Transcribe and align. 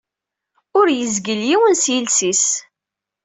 Ur 0.79 0.87
yezgil 0.91 1.41
yiwen 1.49 1.73
s 1.83 1.85
yiles-is. 1.93 2.45